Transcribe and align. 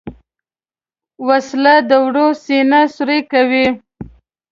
وسله 1.27 1.75
د 1.89 1.91
ورور 2.05 2.33
سینه 2.45 2.81
سوری 2.95 3.19
کوي 3.31 3.67